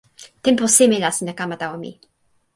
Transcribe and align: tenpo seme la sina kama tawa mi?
tenpo 0.45 0.65
seme 0.75 0.97
la 1.03 1.11
sina 1.17 1.33
kama 1.39 1.55
tawa 1.61 1.77
mi? 1.83 1.91